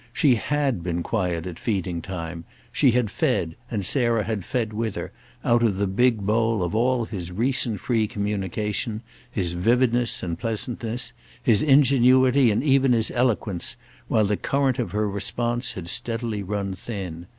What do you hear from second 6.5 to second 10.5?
of all his recent free communication, his vividness and